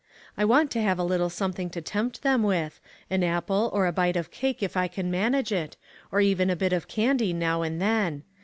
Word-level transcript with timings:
I 0.35 0.45
want 0.45 0.71
to 0.71 0.81
have 0.81 0.97
a 0.97 1.03
little 1.03 1.29
something 1.29 1.69
to 1.69 1.79
tempt 1.79 2.23
them 2.23 2.41
with; 2.41 2.81
an 3.11 3.21
apple, 3.23 3.69
or 3.71 3.85
a 3.85 3.91
bite 3.91 4.15
of 4.15 4.31
cake 4.31 4.63
if 4.63 4.75
I 4.75 4.87
can 4.87 5.11
manage 5.11 5.51
it, 5.51 5.77
or 6.11 6.19
even 6.21 6.49
a 6.49 6.55
bit 6.55 6.73
of 6.73 6.87
candy 6.87 7.33
now 7.33 7.61
and 7.61 7.79
then. 7.79 8.23